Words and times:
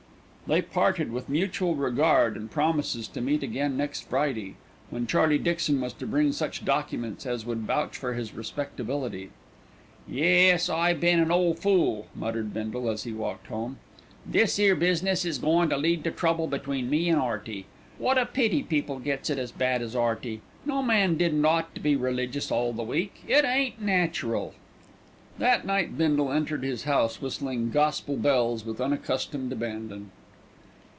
They 0.51 0.61
parted 0.61 1.13
with 1.13 1.29
mutual 1.29 1.75
regard 1.75 2.35
and 2.35 2.51
promises 2.51 3.07
to 3.07 3.21
meet 3.21 3.41
again 3.41 3.77
next 3.77 4.09
Friday, 4.09 4.55
when 4.89 5.07
Charlie 5.07 5.37
Dixon 5.37 5.79
was 5.79 5.93
to 5.93 6.05
bring 6.05 6.33
such 6.33 6.65
documents 6.65 7.25
as 7.25 7.45
would 7.45 7.59
vouch 7.59 7.95
for 7.97 8.15
his 8.15 8.33
respectability. 8.33 9.29
"Yes; 10.09 10.67
I 10.67 10.91
been 10.93 11.21
an 11.21 11.31
ole 11.31 11.53
fool," 11.53 12.07
muttered 12.13 12.53
Bindle, 12.53 12.89
as 12.89 13.03
he 13.03 13.13
walked 13.13 13.47
home. 13.47 13.77
"This 14.25 14.59
'ere 14.59 14.75
business 14.75 15.23
is 15.23 15.37
goin' 15.37 15.69
to 15.69 15.77
lead 15.77 16.03
to 16.03 16.11
trouble 16.11 16.47
between 16.47 16.89
me 16.89 17.07
an' 17.09 17.17
'Earty. 17.17 17.65
What 17.97 18.17
a 18.17 18.25
pity 18.25 18.61
people 18.61 18.99
gets 18.99 19.29
it 19.29 19.39
as 19.39 19.53
bad 19.53 19.81
as 19.81 19.95
'Earty. 19.95 20.41
No 20.65 20.83
man 20.83 21.15
didn't 21.15 21.45
ought 21.45 21.73
to 21.75 21.79
be 21.79 21.95
religious 21.95 22.51
all 22.51 22.73
the 22.73 22.83
week. 22.83 23.23
It 23.25 23.45
ain't 23.45 23.81
natural." 23.81 24.53
That 25.37 25.65
night 25.65 25.97
Bindle 25.97 26.29
entered 26.33 26.65
his 26.65 26.83
house 26.83 27.21
whistling 27.21 27.69
"Gospel 27.71 28.17
Bells" 28.17 28.65
with 28.65 28.81
unaccustomed 28.81 29.53
abandon. 29.53 30.11